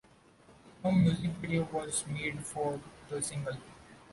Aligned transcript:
No 0.83 0.91
music 0.91 1.29
video 1.39 1.61
was 1.71 2.03
made 2.07 2.43
for 2.43 2.79
the 3.07 3.21
single. 3.21 3.57